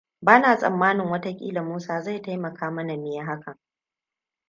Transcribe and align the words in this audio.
Ba 0.21 0.39
na 0.39 0.57
tsammanin 0.57 1.05
watakila 1.07 1.63
Musa 1.63 2.01
zai 2.01 2.21
taimaka 2.21 2.71
mana 2.71 2.95
mu 2.97 3.07
yi 3.07 3.19
hakan. 3.21 3.55